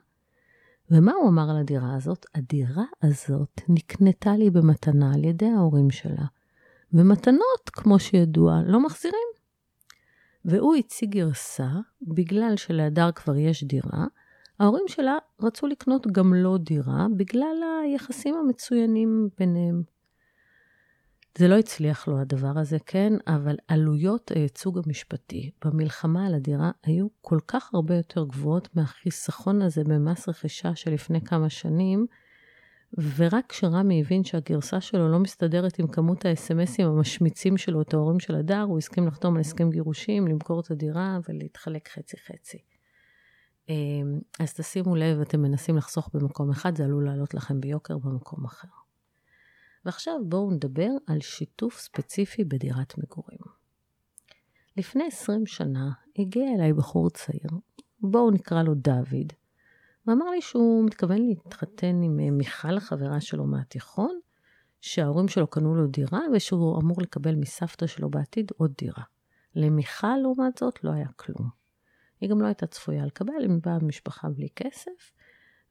[0.90, 2.26] ומה הוא אמר על הדירה הזאת?
[2.34, 6.24] הדירה הזאת נקנתה לי במתנה על ידי ההורים שלה.
[6.92, 9.43] ומתנות, כמו שידוע, לא מחזירים.
[10.44, 11.68] והוא הציג גרסה,
[12.02, 14.07] בגלל שלהדר כבר יש דירה,
[14.61, 19.83] ההורים שלה רצו לקנות גם לא דירה בגלל היחסים המצוינים ביניהם.
[21.38, 27.07] זה לא הצליח לו הדבר הזה, כן, אבל עלויות הייצוג המשפטי במלחמה על הדירה היו
[27.20, 32.07] כל כך הרבה יותר גבוהות מהחיסכון הזה במס רכישה שלפני כמה שנים,
[32.98, 38.35] ורק כשרמי הבין שהגרסה שלו לא מסתדרת עם כמות האס.אם.אסים המשמיצים שלו את ההורים של
[38.35, 42.59] הדר, הוא הסכים לחתום על הסכם גירושים, למכור את הדירה ולהתחלק חצי-חצי.
[43.68, 48.44] אמ, אז תשימו לב, אתם מנסים לחסוך במקום אחד, זה עלול לעלות לכם ביוקר במקום
[48.44, 48.68] אחר.
[49.85, 53.38] ועכשיו בואו נדבר על שיתוף ספציפי בדירת מגורים.
[54.76, 57.50] לפני 20 שנה הגיע אליי בחור צעיר,
[58.00, 59.33] בואו נקרא לו דוד,
[60.07, 64.19] ואמר לי שהוא מתכוון להתחתן עם אה, מיכל, החברה שלו מהתיכון,
[64.81, 69.03] שההורים שלו קנו לו דירה ושהוא אמור לקבל מסבתא שלו בעתיד עוד דירה.
[69.55, 71.49] למיכל, לעומת זאת, לא היה כלום.
[72.21, 75.12] היא גם לא הייתה צפויה לקבל, היא באה ממשפחה בלי כסף,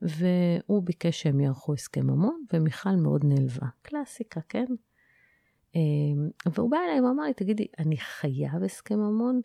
[0.02, 3.68] והוא ביקש שהם יערכו הסכם ממון, ומיכל מאוד נעלבה.
[3.82, 4.66] קלאסיקה, כן?
[5.76, 9.42] אמ, והוא בא אליי, הוא אמר לי, תגידי, אני חייב הסכם ממון?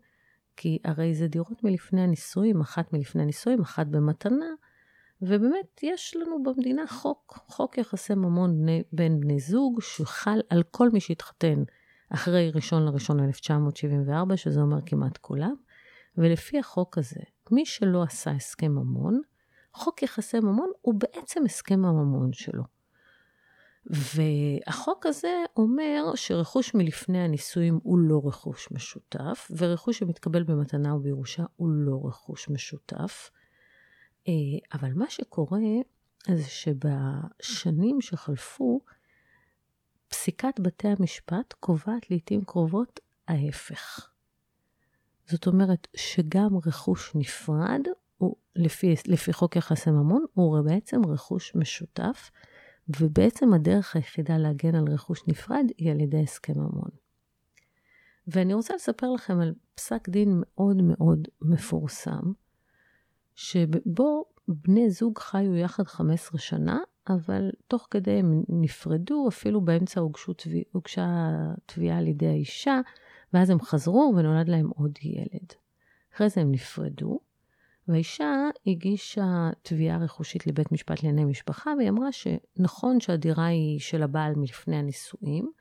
[0.56, 4.46] כי הרי זה דירות מלפני הנישואים, אחת מלפני הנישואים, אחת במתנה,
[5.22, 11.00] ובאמת יש לנו במדינה חוק, חוק יחסי ממון בין בני זוג, שחל על כל מי
[11.00, 11.62] שהתחתן
[12.10, 15.54] אחרי ראשון לראשון 1974, שזה אומר כמעט כולם,
[16.18, 19.20] ולפי החוק הזה, מי שלא עשה הסכם ממון,
[19.72, 22.62] חוק יחסי ממון הוא בעצם הסכם הממון שלו.
[23.86, 31.44] והחוק הזה אומר שרכוש מלפני הנישואים הוא לא רכוש משותף, ורכוש שמתקבל במתנה או בירושה
[31.56, 33.30] הוא לא רכוש משותף.
[34.28, 34.32] אה,
[34.72, 35.58] אבל מה שקורה
[36.34, 38.80] זה שבשנים שחלפו,
[40.08, 44.10] פסיקת בתי המשפט קובעת לעתים קרובות ההפך.
[45.26, 47.80] זאת אומרת שגם רכוש נפרד,
[48.18, 52.30] הוא, לפי, לפי חוק יחסי ממון, הוא בעצם רכוש משותף,
[53.00, 56.90] ובעצם הדרך היחידה להגן על רכוש נפרד היא על ידי הסכם ממון.
[58.26, 62.32] ואני רוצה לספר לכם על פסק דין מאוד מאוד מפורסם,
[63.38, 70.00] שבו בני זוג חיו יחד 15 שנה, אבל תוך כדי הם נפרדו, אפילו באמצע
[70.72, 71.06] הוגשה
[71.66, 72.80] תביעה על ידי האישה,
[73.32, 75.52] ואז הם חזרו ונולד להם עוד ילד.
[76.14, 77.20] אחרי זה הם נפרדו,
[77.88, 84.34] והאישה הגישה תביעה רכושית לבית משפט לענייני משפחה, והיא אמרה שנכון שהדירה היא של הבעל
[84.36, 85.52] מלפני הנישואים,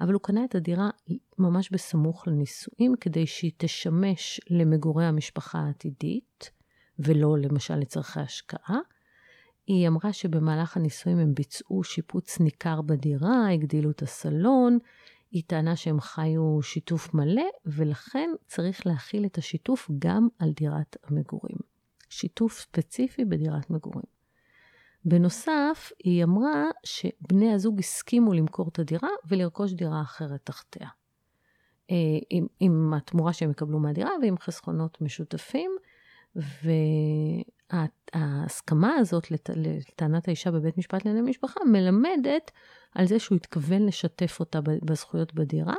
[0.00, 0.90] אבל הוא קנה את הדירה
[1.38, 6.50] ממש בסמוך לנישואים, כדי שהיא תשמש למגורי המשפחה העתידית,
[6.98, 8.78] ולא למשל לצורכי השקעה.
[9.66, 14.78] היא אמרה שבמהלך הנישואים הם ביצעו שיפוץ ניכר בדירה, הגדילו את הסלון,
[15.30, 21.56] היא טענה שהם חיו שיתוף מלא, ולכן צריך להכיל את השיתוף גם על דירת המגורים.
[22.08, 24.14] שיתוף ספציפי בדירת מגורים.
[25.04, 30.88] בנוסף, היא אמרה שבני הזוג הסכימו למכור את הדירה ולרכוש דירה אחרת תחתיה.
[31.90, 31.96] אה,
[32.30, 35.70] עם, עם התמורה שהם יקבלו מהדירה ועם חסכונות משותפים.
[37.72, 39.50] וההסכמה הזאת לט...
[39.56, 42.50] לטענת האישה בבית משפט לענייני משפחה מלמדת
[42.94, 45.74] על זה שהוא התכוון לשתף אותה בזכויות בדירה.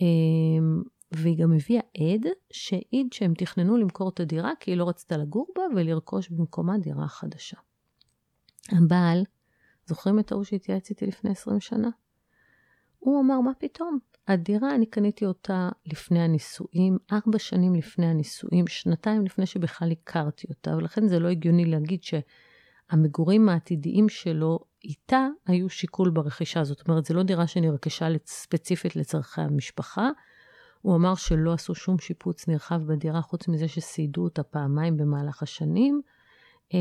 [0.00, 5.16] אמ, והיא גם הביאה עד שהעיד שהם תכננו למכור את הדירה כי היא לא רצתה
[5.16, 7.56] לגור בה ולרכוש במקומה דירה חדשה.
[8.68, 9.24] הבעל,
[9.86, 11.88] זוכרים את ההוא שהתייעץ איתי לפני 20 שנה?
[12.98, 13.98] הוא אמר, מה פתאום?
[14.28, 20.76] הדירה, אני קניתי אותה לפני הנישואים, ארבע שנים לפני הנישואים, שנתיים לפני שבכלל הכרתי אותה,
[20.76, 26.64] ולכן זה לא הגיוני להגיד שהמגורים העתידיים שלו איתה היו שיקול ברכישה.
[26.64, 30.10] זאת אומרת, זו לא דירה שנרכשה ספציפית לצורכי המשפחה.
[30.82, 36.02] הוא אמר שלא עשו שום שיפוץ נרחב בדירה, חוץ מזה שסיידו אותה פעמיים במהלך השנים.
[36.68, 36.74] Uh,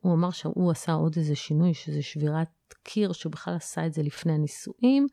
[0.00, 4.32] הוא אמר שהוא עשה עוד איזה שינוי, שזה שבירת קיר, שבכלל עשה את זה לפני
[4.32, 5.06] הנישואים.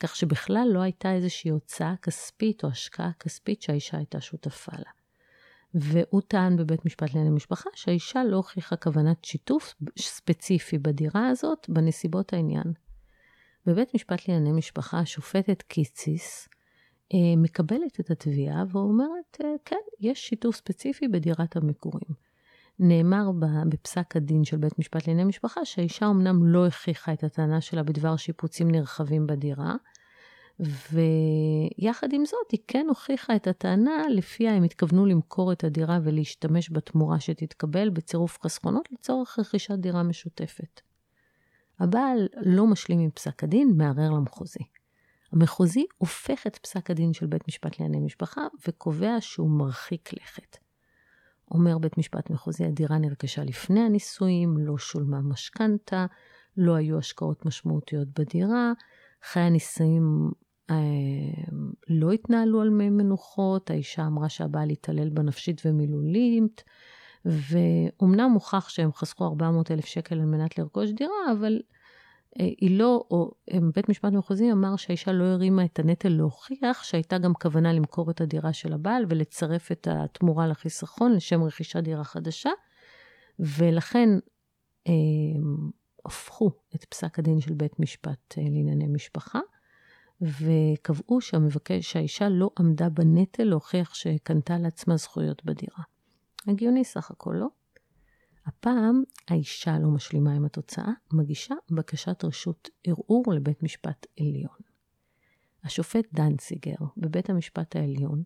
[0.00, 4.90] כך שבכלל לא הייתה איזושהי הוצאה כספית או השקעה כספית שהאישה הייתה שותפה לה.
[5.74, 12.32] והוא טען בבית משפט לענייני משפחה שהאישה לא הוכיחה כוונת שיתוף ספציפי בדירה הזאת בנסיבות
[12.32, 12.72] העניין.
[13.66, 16.48] בבית משפט לענייני משפחה השופטת קיציס
[17.14, 22.29] אה, מקבלת את התביעה ואומרת, אה, כן, יש שיתוף ספציפי בדירת המגורים.
[22.82, 23.30] נאמר
[23.68, 28.16] בפסק הדין של בית משפט לענייני משפחה שהאישה אמנם לא הכיחה את הטענה שלה בדבר
[28.16, 29.74] שיפוצים נרחבים בדירה,
[30.60, 36.70] ויחד עם זאת היא כן הוכיחה את הטענה לפיה הם התכוונו למכור את הדירה ולהשתמש
[36.72, 40.80] בתמורה שתתקבל בצירוף חסכונות לצורך רכישת דירה משותפת.
[41.78, 44.64] הבעל לא משלים עם פסק הדין, מערער למחוזי.
[45.32, 50.69] המחוזי הופך את פסק הדין של בית משפט לענייני משפחה וקובע שהוא מרחיק לכת.
[51.50, 56.06] אומר בית משפט מחוזי, הדירה נרכשה לפני הנישואים, לא שולמה משכנתה,
[56.56, 58.72] לא היו השקעות משמעותיות בדירה,
[59.22, 60.30] חיי הנישואים
[60.70, 60.76] אה,
[61.88, 66.64] לא התנהלו על מי מנוחות, האישה אמרה שהבעל התעלל בה נפשית ומילולית,
[67.24, 71.60] ואומנם מוכח שהם חסכו 400 אלף שקל על מנת לרכוש דירה, אבל
[72.38, 73.30] היא לא, או
[73.74, 78.20] בית משפט מחוזי אמר שהאישה לא הרימה את הנטל להוכיח שהייתה גם כוונה למכור את
[78.20, 82.50] הדירה של הבעל ולצרף את התמורה לחיסכון לשם רכישת דירה חדשה,
[83.38, 84.08] ולכן
[84.86, 84.92] אה,
[86.04, 89.40] הפכו את פסק הדין של בית משפט אה, לענייני משפחה,
[90.20, 95.84] וקבעו שהמבקש, שהאישה לא עמדה בנטל להוכיח שקנתה לעצמה זכויות בדירה.
[96.46, 97.46] הגיוני סך הכל, לא?
[98.46, 104.56] הפעם האישה לא משלימה עם התוצאה, מגישה בקשת רשות ערעור לבית משפט עליון.
[105.64, 108.22] השופט דנציגר בבית המשפט העליון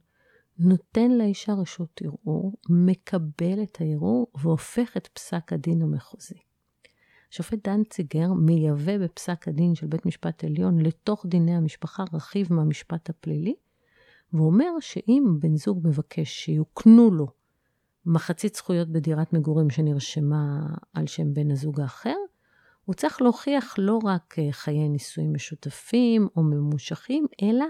[0.59, 6.39] נותן לאישה רשות ערעור, מקבל את הערעור והופך את פסק הדין המחוזי.
[7.33, 13.55] השופט דנציגר מייבא בפסק הדין של בית משפט עליון לתוך דיני המשפחה רכיב מהמשפט הפלילי,
[14.33, 17.27] ואומר שאם בן זוג מבקש שיוקנו לו
[18.07, 22.17] מחצית זכויות בדירת מגורים שנרשמה על שם בן הזוג האחר,
[22.85, 27.65] הוא צריך להוכיח לא רק אה, חיי נישואים משותפים או ממושכים, אלא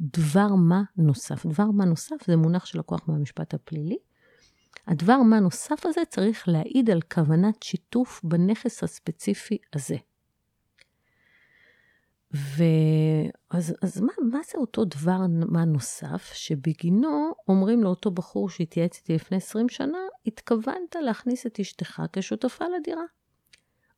[0.00, 1.46] דבר מה נוסף.
[1.46, 3.98] דבר מה נוסף זה מונח שלקוח מהמשפט הפלילי.
[4.86, 9.96] הדבר מה נוסף הזה צריך להעיד על כוונת שיתוף בנכס הספציפי הזה.
[12.30, 19.14] ואז אז מה, מה זה אותו דבר מה נוסף, שבגינו אומרים לאותו בחור שהתייעץ איתי
[19.14, 23.04] לפני 20 שנה, התכוונת להכניס את אשתך כשותפה לדירה.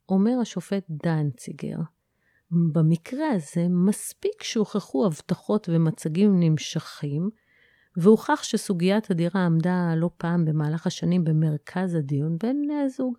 [0.09, 1.77] אומר השופט דנציגר,
[2.51, 7.31] במקרה הזה מספיק שהוכחו הבטחות ומצגים נמשכים,
[7.97, 13.15] והוכח שסוגיית הדירה עמדה לא פעם במהלך השנים במרכז הדיון בין בני הזוג.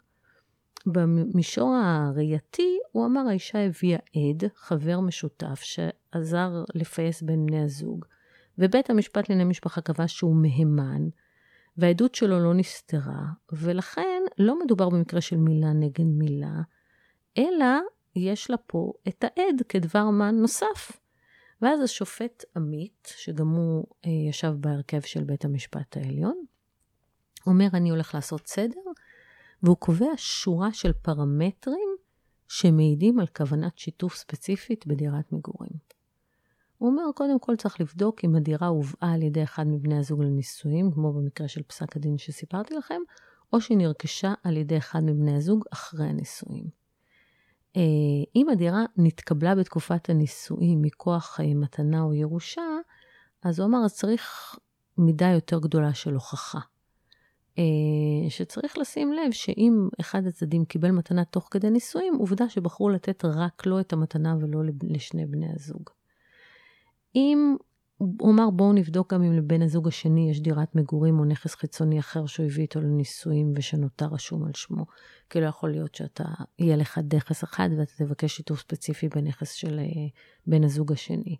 [0.85, 8.05] במישור הראייתי, הוא אמר, האישה הביאה עד, חבר משותף, שעזר לפייס בין בני הזוג,
[8.57, 11.07] ובית המשפט לענייני משפחה קבע שהוא מהימן,
[11.77, 16.61] והעדות שלו לא נסתרה, ולכן לא מדובר במקרה של מילה נגד מילה,
[17.37, 17.65] אלא
[18.15, 20.99] יש לה פה את העד כדבר מה נוסף.
[21.61, 26.43] ואז השופט עמית, שגם הוא אה, ישב בהרכב של בית המשפט העליון,
[27.47, 28.81] אומר, אני הולך לעשות סדר,
[29.63, 31.89] והוא קובע שורה של פרמטרים
[32.47, 35.89] שמעידים על כוונת שיתוף ספציפית בדירת מגורים.
[36.77, 40.91] הוא אומר, קודם כל צריך לבדוק אם הדירה הובאה על ידי אחד מבני הזוג לנישואים,
[40.91, 43.01] כמו במקרה של פסק הדין שסיפרתי לכם,
[43.53, 46.69] או שהיא נרכשה על ידי אחד מבני הזוג אחרי הנישואים.
[47.77, 47.81] אה,
[48.35, 52.61] אם הדירה נתקבלה בתקופת הנישואים מכוח אה, מתנה או ירושה,
[53.43, 54.55] אז הוא אמר, צריך
[54.97, 56.59] מידה יותר גדולה של הוכחה.
[57.59, 63.25] אה, שצריך לשים לב שאם אחד הצדדים קיבל מתנה תוך כדי נישואים, עובדה שבחרו לתת
[63.25, 65.89] רק לו את המתנה ולא לשני בני הזוג.
[67.15, 67.55] אם
[67.97, 71.99] הוא אמר, בואו נבדוק גם אם לבן הזוג השני יש דירת מגורים או נכס חיצוני
[71.99, 74.85] אחר שהוא הביא איתו לנישואים ושנותר רשום על שמו.
[75.29, 76.23] כי לא יכול להיות שאתה,
[76.59, 81.35] יהיה לך נכס אחד ואתה תבקש שיתוף ספציפי בנכס של uh, בן הזוג השני.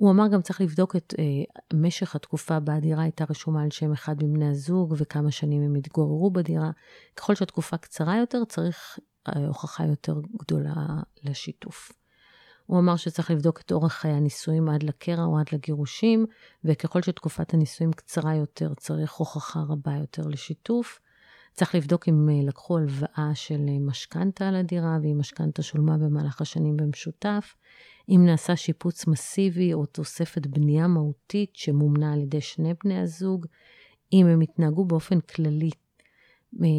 [0.00, 3.92] הוא אמר גם צריך לבדוק את uh, משך התקופה בה הדירה הייתה רשומה על שם
[3.92, 6.70] אחד מבני הזוג וכמה שנים הם התגוררו בדירה.
[7.16, 10.74] ככל שהתקופה קצרה יותר, צריך uh, הוכחה יותר גדולה
[11.22, 11.92] לשיתוף.
[12.66, 16.26] הוא אמר שצריך לבדוק את אורך חיי הנישואים עד לקרע או עד לגירושים,
[16.64, 21.00] וככל שתקופת הנישואים קצרה יותר, צריך הוכחה רבה יותר לשיתוף.
[21.52, 26.40] צריך לבדוק אם אה, לקחו הלוואה של אה, משכנתה על הדירה, ואם משכנתה שולמה במהלך
[26.40, 27.56] השנים במשותף,
[28.08, 33.46] אם נעשה שיפוץ מסיבי או תוספת בנייה מהותית שמומנה על ידי שני בני הזוג,
[34.12, 35.70] אם הם התנהגו באופן כללי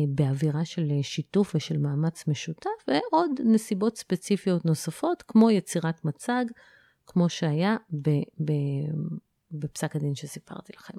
[0.07, 6.45] באווירה של שיתוף ושל מאמץ משותף, ועוד נסיבות ספציפיות נוספות, כמו יצירת מצג,
[7.05, 8.09] כמו שהיה ב,
[8.45, 8.51] ב,
[9.51, 10.97] בפסק הדין שסיפרתי לכם.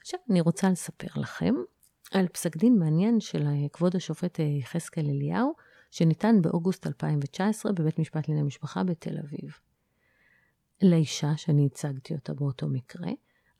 [0.00, 1.54] עכשיו, אני רוצה לספר לכם
[2.12, 5.54] על פסק דין מעניין של כבוד השופט יחזקאל אליהו,
[5.90, 9.50] שניתן באוגוסט 2019 בבית משפט לענייני משפחה בתל אביב.
[10.82, 13.10] לאישה, שאני הצגתי אותה באותו מקרה,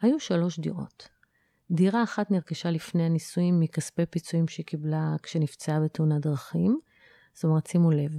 [0.02, 1.08] היו שלוש דירות.
[1.70, 6.80] דירה אחת נרכשה לפני הנישואים מכספי פיצויים שהיא קיבלה כשנפצעה בתאונת דרכים.
[7.34, 8.10] זאת אומרת, שימו לב,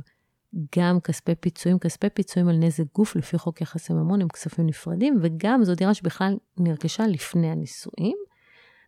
[0.77, 5.19] גם כספי פיצויים, כספי פיצויים על נזק גוף לפי חוק יחסי ממון הם כספים נפרדים,
[5.21, 8.17] וגם זו דירה שבכלל נרכשה לפני הנישואים,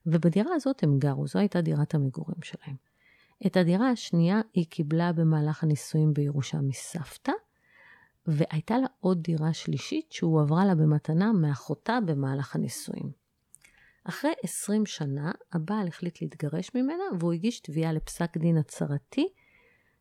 [0.05, 2.92] ובדירה הזאת הם גרו, זו הייתה דירת המגורים שלהם.
[3.47, 7.32] את הדירה השנייה היא קיבלה במהלך הנישואים בירושה מסבתא,
[8.27, 13.12] והייתה לה עוד דירה שלישית שהועברה לה במתנה מאחותה במהלך הנישואים.
[14.03, 19.27] אחרי 20 שנה, הבעל החליט להתגרש ממנה, והוא הגיש תביעה לפסק דין הצהרתי,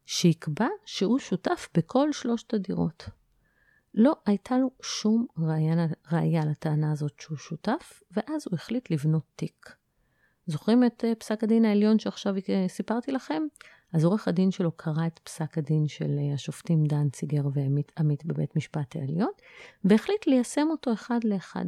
[0.07, 3.09] שיקבע שהוא שותף בכל שלושת הדירות.
[3.95, 9.82] לא הייתה לו שום ראייה, ראייה לטענה הזאת שהוא שותף, ואז הוא החליט לבנות תיק.
[10.47, 13.43] זוכרים את אה, פסק הדין העליון שעכשיו אה, סיפרתי לכם?
[13.93, 18.97] אז עורך הדין שלו קרא את פסק הדין של אה, השופטים דנציגר ועמית בבית משפט
[18.97, 19.31] העליון,
[19.85, 21.67] והחליט ליישם אותו אחד לאחד.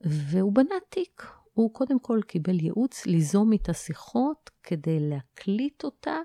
[0.00, 1.26] והוא בנה תיק.
[1.54, 6.16] הוא קודם כל קיבל ייעוץ ליזום איתה שיחות כדי להקליט אותה,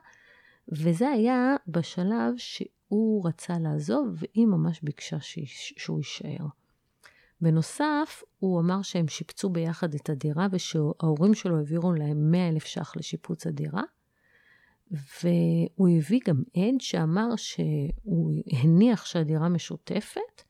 [0.68, 6.46] וזה היה בשלב שהוא רצה לעזוב, והיא ממש ביקשה שהוא יישאר.
[7.42, 12.94] בנוסף, הוא אמר שהם שיפצו ביחד את הדירה ושההורים שלו העבירו להם 100 אלף ש"ח
[12.96, 13.82] לשיפוץ הדירה.
[14.92, 20.42] והוא הביא גם עד שאמר שהוא הניח שהדירה משותפת,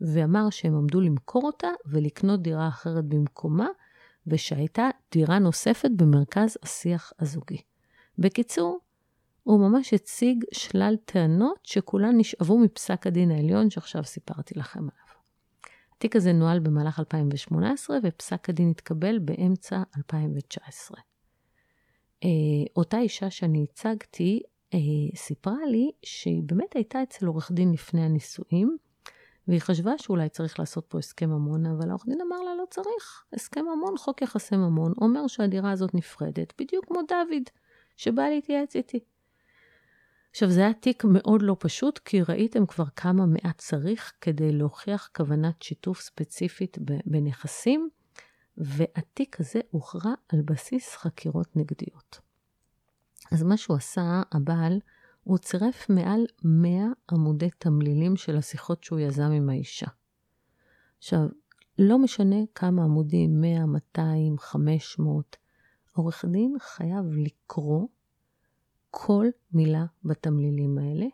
[0.00, 3.68] ואמר שהם עמדו למכור אותה ולקנות דירה אחרת במקומה,
[4.26, 7.62] ושהייתה דירה נוספת במרכז השיח הזוגי.
[8.18, 8.78] בקיצור,
[9.42, 15.09] הוא ממש הציג שלל טענות שכולן נשאבו מפסק הדין העליון שעכשיו סיפרתי לכם עליו.
[16.00, 21.00] התיק הזה נוהל במהלך 2018 ופסק הדין התקבל באמצע 2019.
[22.24, 22.28] אה,
[22.76, 24.42] אותה אישה שאני הצגתי
[24.74, 24.78] אה,
[25.16, 28.76] סיפרה לי שהיא באמת הייתה אצל עורך דין לפני הנישואים,
[29.48, 33.24] והיא חשבה שאולי צריך לעשות פה הסכם ממון, אבל העורך דין אמר לה, לא צריך.
[33.32, 37.42] הסכם ממון, חוק יחסי ממון, אומר שהדירה הזאת נפרדת, בדיוק כמו דוד,
[37.96, 39.00] שבא להתייעץ איתי.
[40.30, 45.10] עכשיו, זה היה תיק מאוד לא פשוט, כי ראיתם כבר כמה מעט צריך כדי להוכיח
[45.16, 47.90] כוונת שיתוף ספציפית בנכסים,
[48.56, 52.20] והתיק הזה הוכרע על בסיס חקירות נגדיות.
[53.32, 54.80] אז מה שהוא עשה, הבעל,
[55.24, 56.70] הוא צירף מעל 100
[57.12, 59.86] עמודי תמלילים של השיחות שהוא יזם עם האישה.
[60.98, 61.20] עכשיו,
[61.78, 65.36] לא משנה כמה עמודים, 100, 200, 500,
[65.92, 67.86] עורך דין חייב לקרוא
[68.90, 71.06] כל מילה בתמלילים האלה,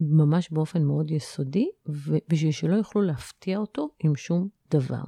[0.00, 1.68] וממש באופן מאוד יסודי,
[2.28, 5.02] בשביל שלא יוכלו להפתיע אותו עם שום דבר.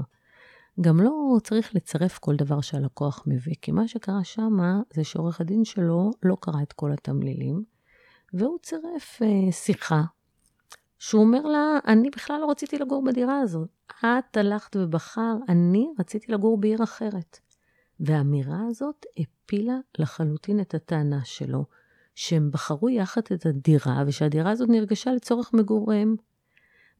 [0.81, 5.65] גם לא צריך לצרף כל דבר שהלקוח מביא, כי מה שקרה שמה זה שעורך הדין
[5.65, 7.65] שלו לא קרא את כל התמלילים,
[8.35, 10.03] והוא צירף אה, שיחה,
[10.99, 13.69] שהוא אומר לה, אני בכלל לא רציתי לגור בדירה הזאת.
[14.01, 17.41] את הלכת ובחר, אני רציתי לגור בעיר אחרת.
[18.01, 21.65] והאמירה הזאת הפילה לחלוטין את הטענה שלו,
[22.15, 26.17] שהם בחרו יחד את הדירה, ושהדירה הזאת נרגשה לצורך מגוריהם.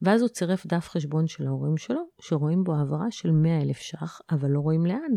[0.01, 4.21] ואז הוא צירף דף חשבון של ההורים שלו, שרואים בו העברה של 100 אלף ש"ח,
[4.31, 5.11] אבל לא רואים לאן.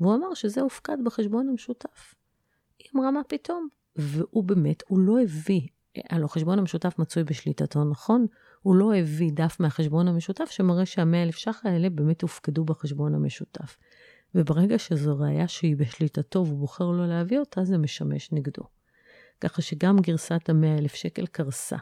[0.00, 2.14] והוא אמר שזה הופקד בחשבון המשותף.
[2.78, 3.68] היא אמרה, מה פתאום?
[3.96, 5.68] והוא באמת, הוא לא הביא,
[6.10, 8.26] הלוא החשבון המשותף מצוי בשליטתו, נכון?
[8.62, 13.76] הוא לא הביא דף מהחשבון המשותף שמראה שה-100 אלף ש"ח האלה באמת הופקדו בחשבון המשותף.
[14.36, 18.62] וברגע שזו ראייה שהיא בשליטתו והוא בוחר לא להביא אותה, זה משמש נגדו.
[19.40, 21.76] ככה שגם גרסת המאה אלף שקל קרסה.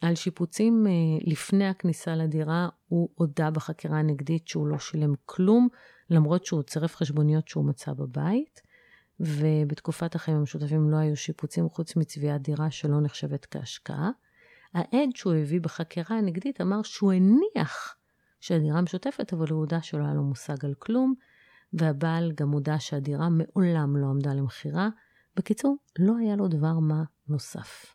[0.00, 5.68] על שיפוצים אה, לפני הכניסה לדירה, הוא הודה בחקירה הנגדית שהוא לא שילם כלום,
[6.10, 8.60] למרות שהוא צירף חשבוניות שהוא מצא בבית,
[9.20, 14.10] ובתקופת החיים המשותפים לא היו שיפוצים חוץ מצביעת דירה שלא נחשבת כהשקעה.
[14.74, 17.96] העד שהוא הביא בחקירה הנגדית אמר שהוא הניח
[18.40, 21.14] שהדירה משותפת, אבל הוא הודה שלא היה לו מושג על כלום,
[21.72, 24.88] והבעל גם הודה שהדירה מעולם לא עמדה למכירה.
[25.36, 27.94] בקיצור, לא היה לו דבר מה נוסף.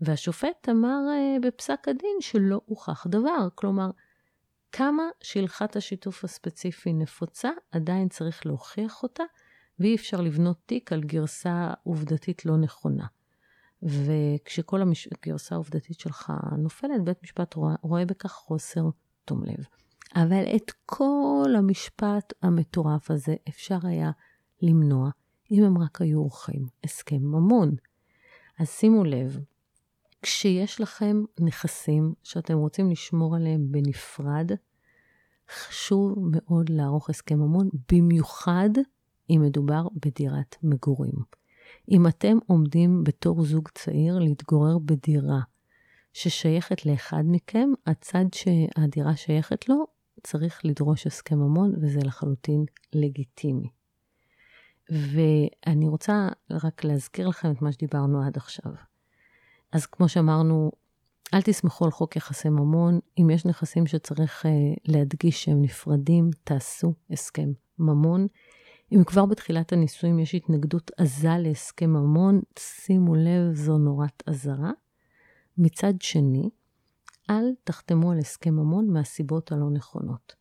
[0.00, 3.90] והשופט אמר uh, בפסק הדין שלא הוכח דבר, כלומר,
[4.72, 9.24] כמה שהלכת השיתוף הספציפי נפוצה, עדיין צריך להוכיח אותה,
[9.78, 13.06] ואי אפשר לבנות תיק על גרסה עובדתית לא נכונה.
[13.82, 14.80] וכשכל
[15.12, 18.82] הגרסה העובדתית שלך נופלת, בית משפט רואה, רואה בכך חוסר
[19.24, 19.66] תום לב.
[20.14, 24.10] אבל את כל המשפט המטורף הזה אפשר היה
[24.62, 25.10] למנוע
[25.50, 27.74] אם הם רק היו עורכים הסכם ממון.
[28.58, 29.38] אז שימו לב,
[30.22, 34.50] כשיש לכם נכסים שאתם רוצים לשמור עליהם בנפרד,
[35.50, 38.70] חשוב מאוד לערוך הסכם ממון, במיוחד
[39.30, 41.14] אם מדובר בדירת מגורים.
[41.90, 45.40] אם אתם עומדים בתור זוג צעיר להתגורר בדירה
[46.12, 53.68] ששייכת לאחד מכם, הצד שהדירה שייכת לו צריך לדרוש הסכם ממון, וזה לחלוטין לגיטימי.
[54.90, 58.72] ואני רוצה רק להזכיר לכם את מה שדיברנו עד עכשיו.
[59.72, 60.72] אז כמו שאמרנו,
[61.34, 62.98] אל תסמכו על חוק יחסי ממון.
[63.18, 64.48] אם יש נכסים שצריך uh,
[64.84, 68.26] להדגיש שהם נפרדים, תעשו הסכם ממון.
[68.92, 74.70] אם כבר בתחילת הנישואים יש התנגדות עזה להסכם ממון, שימו לב, זו נורת אזהרה.
[75.58, 76.50] מצד שני,
[77.30, 80.34] אל תחתמו על הסכם ממון מהסיבות הלא נכונות.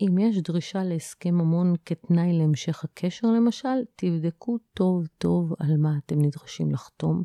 [0.00, 6.22] אם יש דרישה להסכם ממון כתנאי להמשך הקשר למשל, תבדקו טוב טוב על מה אתם
[6.22, 7.22] נדרשים לחתום.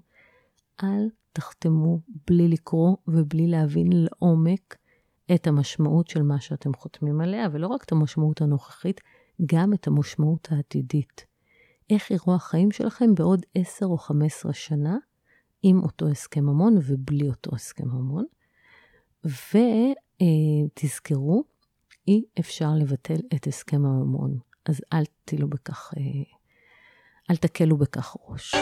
[0.84, 4.78] אל תחתמו בלי לקרוא ובלי להבין לעומק
[5.36, 9.02] את המשמעות של מה שאתם חותמים עליה, ולא רק את המשמעות הנוכחית,
[9.46, 11.26] גם את המשמעות העתידית.
[11.90, 14.98] איך יראו החיים שלכם בעוד 10 או 15 שנה
[15.64, 18.26] עם אותו הסכם ממון ובלי אותו הסכם ממון.
[19.26, 21.44] ותזכרו,
[22.08, 24.38] אי אפשר לבטל את הסכם הממון.
[24.66, 26.02] אז אל תטילו בכך, אה,
[27.32, 28.56] אל תקלו בכך ראש.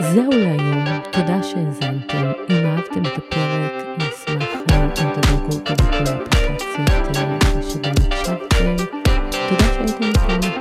[0.00, 2.32] זהו להיום, תודה שהאזנתם.
[2.50, 5.72] אם אהבתם את הפרק, נשמח אה, אם תדאגו את הדקות
[6.10, 8.76] האפליקציות אה, שבהן הקשבתם.
[9.30, 10.57] תודה שהייתם איתנו.